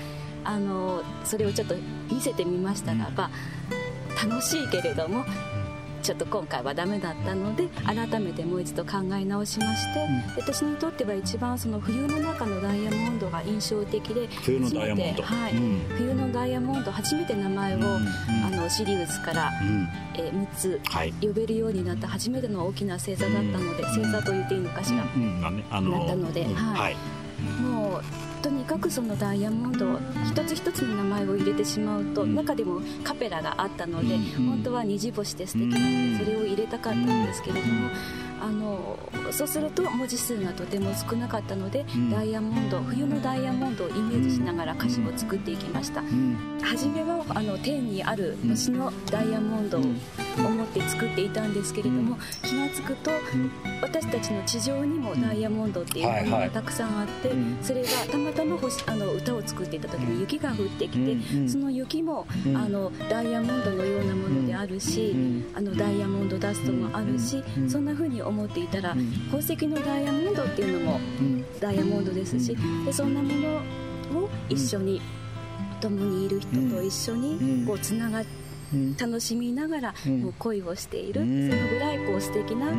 [0.45, 1.75] あのそれをちょっと
[2.11, 3.31] 見せてみましたらば
[4.23, 5.25] 楽しいけれども
[6.05, 10.01] ちょっと今回はダメだったので改めてもう一度考え直しまして、
[10.37, 20.81] うん、私にとっては一番その冬の中のダイヤモンドが印象的で冬のダイヤモンド、はい、うん、冬のダイヤモンド初めて名前を、うん、あのシリウスから、うん、え6つ
[21.23, 25.07] 呼べるようになった初めての大きな星座だったので、星座と言っていいのかしら、なっ
[25.71, 26.97] たので、はい、
[27.63, 28.03] もう
[28.45, 37.89] とにかくそのダイヤモンドを一つ一つの名前を入れてしまうと、中でもカペラがあったので、本当は虹星で素敵なのでそれを入れたかったんですけれども
[38.45, 38.99] あの
[39.31, 46.03] そうすると文字数がとても少なかったので、ダイヤモンド冬のダイヤモンドをイメージしながら歌詞を作っていきました、
[46.63, 49.83] 初めはあの天にある星のダイヤモンドを
[50.37, 53.11] 思って作っていたんですけれども、気が付くと、
[53.81, 57.31] 私たちの地上にもダイヤモンドっていうものがたくさんあって、
[57.63, 65.15] それがたまたま星あの歌を作っていた時に雪が降ってきて、その雪も、あのダイヤモンドのようなものであるし、
[65.55, 68.97] あのダイヤモンドダストもあるし、そんな風に思っていたら、
[69.31, 71.01] 宝石のダイヤモンドっていうのも
[71.61, 73.29] ダイヤモンドですしでそんなも
[74.13, 75.01] のを一緒に、
[75.81, 78.45] 共にいる人と一緒にこうつながって。
[78.99, 82.71] 楽しみながらもう恋をしている、そのぐらいこう素敵な、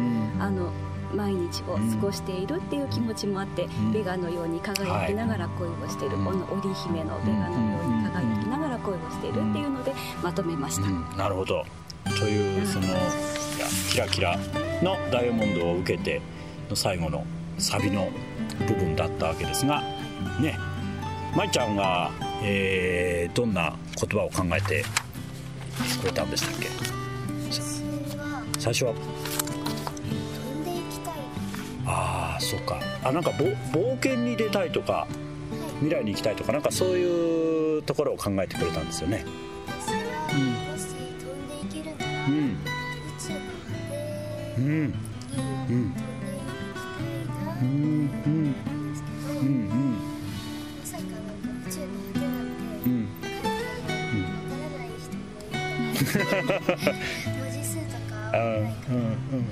[0.43, 0.69] あの
[1.13, 11.17] 毎日を過ごしているっていう気持ちもあって、ベガのように輝きながら恋をしている、この織姫のベガのように輝きながら恋をしているっていうのでまとめました。
[11.17, 11.63] なるほど。
[12.19, 12.87] というその
[13.89, 14.37] キラキラ
[14.81, 16.21] のダイヤモンドを受けて
[16.69, 17.25] の最後の
[17.57, 18.09] サビの
[18.67, 19.81] 部分だったわけですが
[20.39, 20.57] ね
[21.35, 22.11] 舞ちゃんが、
[22.43, 24.83] えー、どんな言葉を考えて
[26.01, 26.69] くれたんでしたっけ？
[28.57, 28.93] 最初は？
[31.85, 32.79] ああそうか。
[33.03, 35.07] あなんか冒険に出たいとか
[35.79, 39.25] 未来に行きたいとかなんかそういうところを考えてくれたんですよね。
[44.65, 45.95] うんうん
[47.61, 47.75] うん
[48.25, 48.55] うん
[52.83, 53.07] うん
[56.15, 59.45] 文字数とかうんうんうん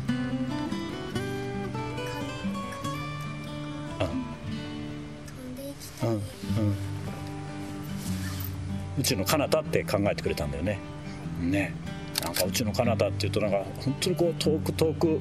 [6.01, 6.75] うんうん
[8.99, 10.79] 宇宙の彼方って考えてくれたんだよね
[11.41, 11.73] ね
[12.43, 15.19] かうちのカナダっていうとなんか本当にこう遠く遠く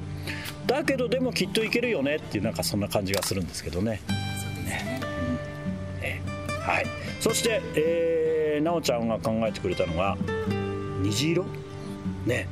[0.65, 4.01] だけどでもきっと行けるよねっていうなんかそんな感じがするんですけどね。
[4.65, 6.21] ね。
[6.61, 6.85] はい、
[7.19, 10.17] そして、えー、なおちゃんが考えてくれたのが
[11.01, 11.45] 虹色？
[12.25, 12.47] ね。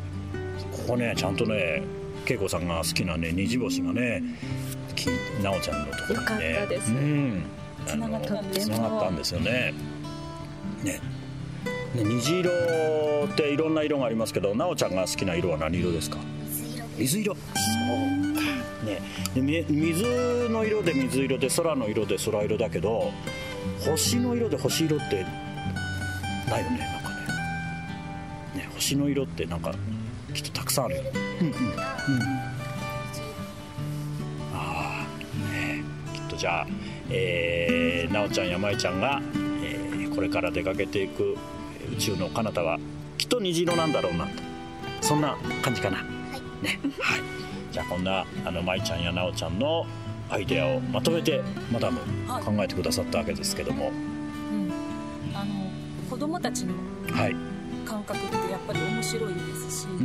[0.72, 1.84] ここねちゃんとね
[2.26, 4.24] 恵子さんが好きなね虹星がね
[5.42, 6.68] なおちゃんのところにね。
[6.70, 7.44] うん。
[7.86, 8.40] つながった
[9.10, 9.74] んですよね。
[10.84, 11.00] ね
[11.94, 12.52] 虹色
[13.26, 16.18] っていろんな色がありますけど奈緒ちゃんが好きな色は何色ですか？
[16.98, 17.36] 水色。
[17.36, 17.46] そう
[18.36, 18.42] か
[18.86, 19.02] ね
[19.36, 20.04] で水
[20.50, 23.12] の色で水色で空の色で空色だけど
[23.86, 25.26] 星の色で星色って
[26.50, 27.10] ないよねなんか
[28.56, 28.62] ね。
[28.64, 29.74] ね星の色ってなんか
[30.34, 31.04] きっとたくさんあるよ
[31.42, 31.60] うんうんうん。
[34.54, 35.08] ああ
[35.54, 35.84] ね。
[36.14, 36.68] きっとじゃあ
[37.10, 39.22] えー、なおちゃんやまいちゃんが、
[39.64, 41.36] えー、これから出かけていく
[41.92, 42.80] 宇宙の彼方は
[43.18, 44.32] きっと虹色なんだろうなと。
[45.02, 46.06] そんな感じかな、はい、
[46.64, 46.80] ね。
[47.00, 47.22] はい。
[47.72, 49.86] じゃあこんなあの舞ちゃんやなおちゃんの
[50.30, 54.72] アイデアをまとめてマダム考えてくださったわけですけども、はい、うん、
[55.34, 55.54] あの
[56.10, 56.74] 子供たちの
[57.86, 59.98] 感覚ってやっぱり面白いですし、はい、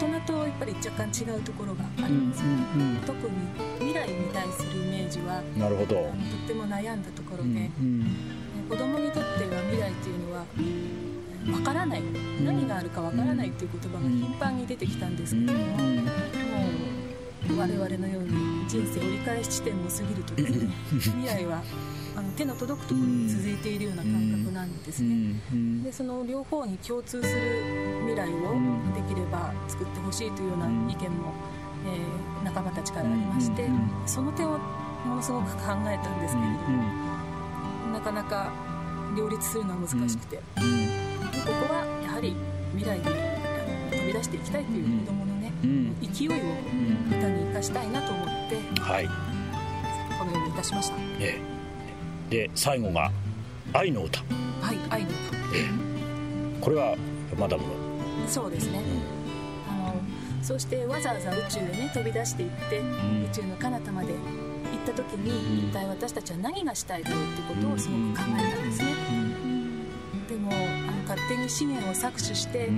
[0.00, 3.36] 大人とやっぱり若干違うところがあります、うんうんうん、特に
[3.78, 5.94] 未来に対するイメージはなるほど。
[5.96, 6.12] とっ
[6.46, 8.06] ても悩んだところで、うんうん
[8.68, 10.44] 子供にとっては未来っていうのは
[11.58, 12.02] わからない。
[12.44, 15.72] 何があるかわからないっていう言葉が頻繁に出てきたんですけれども、も
[17.54, 20.68] う我々のように人生折り返し地点を過ぎるとですね
[21.00, 21.62] 未来は
[22.14, 24.12] あの手の届くところに続いているような感
[24.44, 25.40] 覚なんですね。
[25.82, 28.32] でその両方に共通する未来を
[28.94, 31.32] できれば作ってほしいというような意見も、
[31.86, 33.68] えー、仲間たちからありまして
[34.04, 34.58] その点を
[35.06, 37.07] ものすごく考えたんですけれども。
[38.08, 38.52] なかなか
[39.14, 40.46] 両立するのは難しくて、でこ
[41.68, 42.34] こはやはり
[42.74, 45.52] 未来に飛び出していきたいという子どものね、
[46.00, 46.32] 勢いを
[47.10, 49.08] 歌に生かしたいなと思って、はい、
[50.18, 51.38] このようにいたしました、え
[52.30, 53.12] え、で最後が
[53.74, 54.20] 「愛の歌」
[54.62, 55.66] はい愛の歌、え
[56.56, 56.96] え、これは
[57.38, 57.74] マダムの
[58.26, 58.80] そうですね、
[59.68, 59.94] うん、あの
[60.42, 64.14] そしてわざわざ宇宙へね飛び出していって、うん、宇宙の彼方まで
[64.98, 68.88] 時に一体私たちは何がしたいだろうってことをすごく考えたんですね、
[70.28, 70.54] でもあ
[70.90, 72.68] の勝手に資源を搾取して、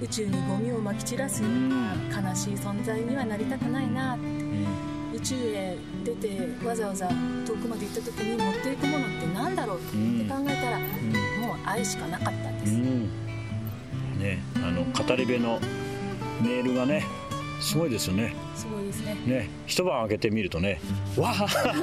[0.00, 1.94] 宇宙にゴミをまき散らすような
[2.30, 4.24] 悲しい存在にはなりたくないなって、
[5.16, 7.08] 宇宙へ出てわざわざ
[7.44, 9.96] 遠くまで行った時に持っていくものって何だろうって考
[10.48, 13.22] えたら、もう愛しかなかったんです、ね
[14.56, 15.58] あの語り部の
[16.40, 17.04] メールがね
[17.60, 19.14] すごいですよねそうですね。
[19.26, 20.80] ね一晩開けてみるとね
[21.16, 21.32] わあ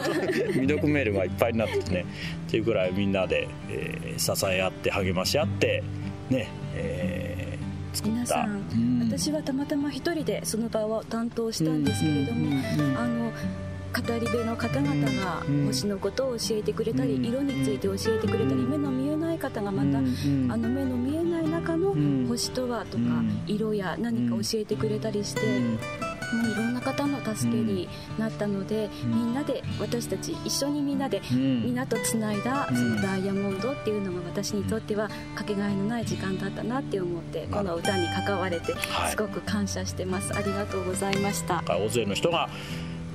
[0.54, 2.06] 未読メールがいっぱいになっててね
[2.48, 5.84] っていうくらいみんなで、えー、支え合って励まし合って
[6.30, 12.56] ね、えー、作皆さん、私はたまたま一人でその場を担当したんですけれども、
[12.98, 21.96] あの語り部の方々が星のことを教えてくれたり、色について教えてくれたり目の見えない方がまた、あの目の見えない中の
[22.28, 23.04] 星とはとか、
[23.48, 26.09] 色や何か教えてくれたりして。
[26.34, 38.74] もういろんな方の助けになったので、みんなで私たち一緒にみんなで、みんなとつないだそのダイヤモンドっていうのが私にとってはかけがえのない時間だったなって思ってこの歌に関われて
[39.10, 41.64] すごく感謝してます、ありがとうございました。
[41.68, 42.50] 大勢の人が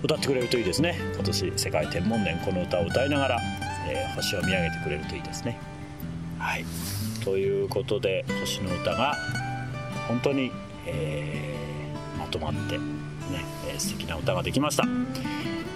[0.03, 0.99] 歌ってくれるといいですね。
[1.15, 3.41] 今年世界天文年この歌を歌いながら、
[3.89, 5.59] えー、星を見上げてくれるといいですね。
[6.39, 6.65] はい。
[7.25, 9.17] ということで星の歌が
[10.09, 10.53] 本当に、
[10.87, 12.79] えー、まとまって
[13.31, 14.85] ね、えー、素敵な歌ができました、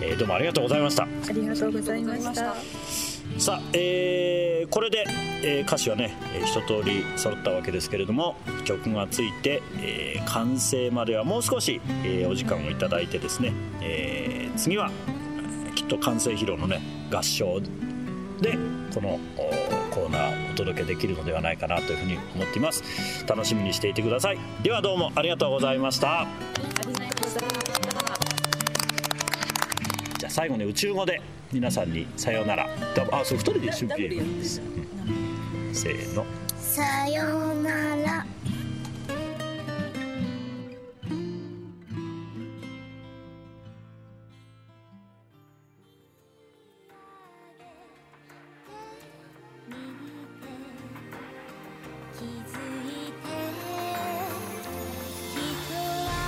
[0.01, 1.05] えー、どうもありがとうございました。
[1.05, 2.55] ありがとうございました。
[3.39, 5.05] さあ、えー、これで、
[5.43, 14.91] えー、歌詞はね一通り揃ったわけですけれども曲がついて、えー、完成まではもう少し、えー、お時間をいただいてですね、えー、次は
[15.75, 16.81] きっと完成披露のね
[17.13, 17.61] 合唱
[18.41, 18.59] で
[18.95, 19.21] この
[19.91, 23.25] コーナーをお届けできるのではないかなというふうに思っています。
[23.29, 24.39] 楽しみにしていてください。
[24.63, 31.21] ではどうもありがとうございましたゃあ最後に宇宙語で
[31.53, 32.69] 皆さんにさようなら。
[33.11, 36.25] あそう2人で一緒に言えばいいです、うん、せーの。
[36.59, 37.23] さよ
[37.55, 38.27] うなら。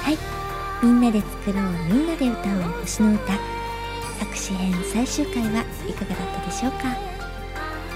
[0.03, 0.19] はい。
[0.83, 1.65] みんなで作ろう。
[1.93, 2.81] みんなで歌おう。
[2.81, 3.60] 星の歌
[4.21, 6.95] 作詞編最終回はいかがだったでしょうか？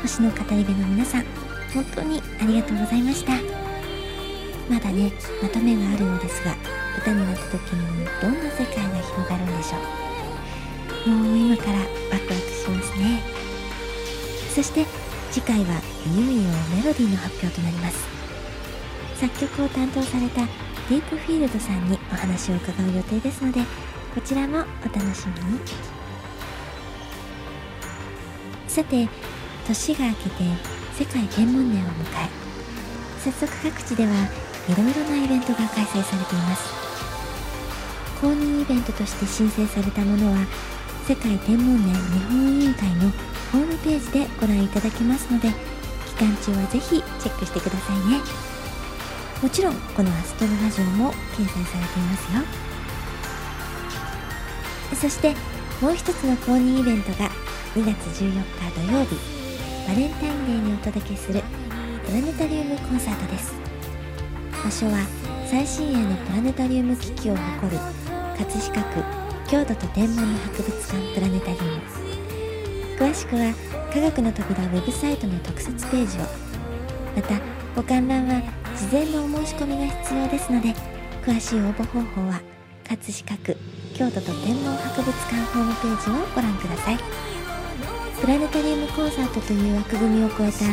[0.00, 1.24] 星の語り部の皆さん
[1.74, 3.32] 本当にありがとうございました。
[4.70, 5.12] まだね
[5.42, 6.56] まとめがあるようですが
[6.96, 9.78] 歌になった時にどんな世界が広がるんでしょ
[11.06, 11.10] う？
[11.10, 13.20] もう今からワクワクしますね。
[14.54, 14.86] そして
[15.30, 16.42] 次回はいよいよ
[16.74, 17.98] メロディーの発表となります。
[19.20, 20.40] 作曲を担当された
[20.88, 23.60] ディープフィールドさんにお話を伺う予定ですので
[24.14, 25.93] こちらもお楽しみに。
[28.74, 29.08] さて
[29.68, 30.42] 年が明けて
[30.98, 31.92] 世界天文年を迎
[32.26, 32.28] え
[33.20, 36.74] 早速各地ではいろいろなイベントが開催されています。
[38.20, 40.44] 公認イベントとして申請されたものは
[41.06, 43.12] 世界天文年日本委員会の
[43.52, 45.50] ホームページでご覧いただけますので
[46.08, 48.20] 期間中はぜひチェックしてくださいね。
[49.40, 52.24] もちろんこのアストロラジオも掲載されています
[54.96, 55.00] よ。
[55.00, 55.36] そして
[55.80, 57.30] もう一つの公認イベントが
[57.74, 57.90] 2月
[58.22, 59.16] 14日土曜日
[59.88, 61.42] バレンタインデーにお届けする
[62.06, 63.52] プラネタリウムコンサートです。
[64.62, 65.04] 場所は
[65.44, 67.78] 最新鋭のプラネタリウム機器を誇る
[68.38, 71.80] 葛飾区郷土と天文の博物館プラネタリウム。
[72.96, 73.52] 詳しくは
[73.92, 76.20] 科学の扉ウェブサイトの特設ページを。
[77.16, 77.40] また
[77.74, 78.40] ご観覧は
[78.78, 80.72] 事前のお申し込みが必要ですので
[81.26, 82.40] 詳しい応募方法は
[82.88, 83.56] 葛飾区
[83.94, 87.33] 京都と天文博物館ホームページをご覧ください。
[88.24, 90.64] プラネタリウムコンサートという枠組みを超えた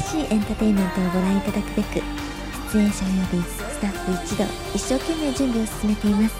[0.00, 2.00] 新しいエンターテインメントをご覧いただくべく
[2.72, 4.44] 出演者及びスタッフ一同
[4.74, 6.34] 一生懸命準備を進めています。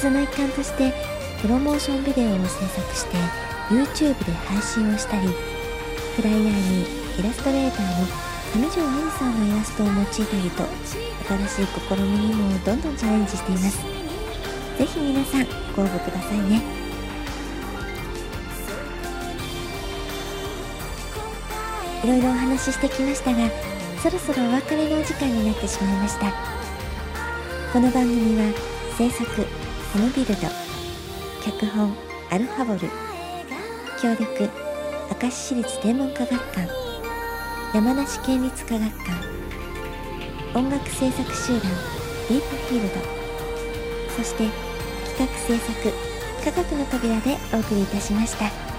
[0.00, 0.92] その一環として
[1.40, 3.16] プロモーションビデオを制作して
[3.70, 5.28] YouTube で配信をしたり
[6.16, 6.82] フライヤーに
[7.20, 10.64] イラストレーターの上条愛さんのイラストを用いたりと
[11.46, 13.78] 新しい試みにもどんどんチャレンジしています。
[14.78, 15.46] ぜひ皆さん
[15.76, 16.83] ご応募くださいね。
[22.04, 23.48] いろいろお話ししてきましたが
[24.02, 26.26] そろそろお別れのお時間になってしまいました。
[27.72, 28.52] この番組は
[28.98, 29.24] 制作
[29.94, 30.34] ホムビルド
[31.42, 31.96] 脚本
[32.30, 32.80] アルファボル
[34.02, 34.50] 協力
[35.22, 36.68] 明石市立天文科学館
[37.72, 41.62] 山梨県立科学館音楽制作集団
[42.28, 43.00] ディープフィールド
[44.14, 44.46] そして
[45.16, 45.72] 企画制作
[46.44, 48.73] 科学の扉でお送りいたしました。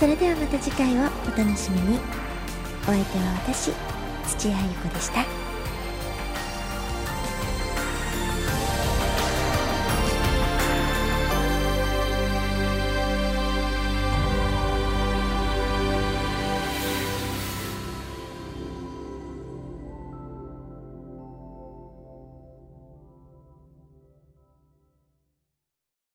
[0.00, 1.98] それではまた次回をお楽しみに。
[2.84, 3.70] お相手は私
[4.38, 5.49] 土屋ゆ子でした。